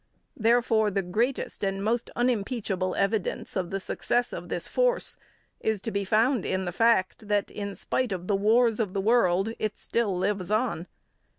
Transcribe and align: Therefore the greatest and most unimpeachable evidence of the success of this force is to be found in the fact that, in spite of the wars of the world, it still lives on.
Therefore 0.35 0.89
the 0.89 1.03
greatest 1.03 1.63
and 1.63 1.83
most 1.83 2.09
unimpeachable 2.15 2.95
evidence 2.95 3.55
of 3.55 3.69
the 3.69 3.79
success 3.79 4.33
of 4.33 4.49
this 4.49 4.67
force 4.67 5.15
is 5.59 5.79
to 5.81 5.91
be 5.91 6.03
found 6.03 6.43
in 6.43 6.65
the 6.65 6.71
fact 6.71 7.27
that, 7.27 7.51
in 7.51 7.75
spite 7.75 8.11
of 8.11 8.25
the 8.25 8.35
wars 8.35 8.79
of 8.79 8.93
the 8.95 8.99
world, 9.01 9.53
it 9.59 9.77
still 9.77 10.17
lives 10.17 10.49
on. 10.49 10.87